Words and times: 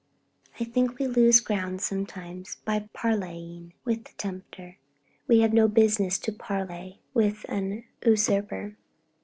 I 0.59 0.63
think 0.63 0.97
we 0.97 1.05
lose 1.05 1.39
ground 1.41 1.79
sometimes 1.79 2.55
by 2.65 2.89
parleying 2.91 3.73
with 3.85 4.05
the 4.05 4.13
tempter. 4.17 4.79
We 5.27 5.41
have 5.41 5.53
no 5.53 5.67
business 5.67 6.17
to 6.21 6.31
parley 6.31 7.01
with 7.13 7.45
an 7.47 7.83
usurper. 8.03 8.77